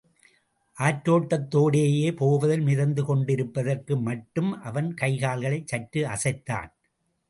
[0.77, 6.71] ஆற்றோட்டத் தோடேயே போவதில் மிதந்துகொண்டிருப்பதற்கு மட்டும் அவன் கைகால்களைச் சற்று அசைத்தான்.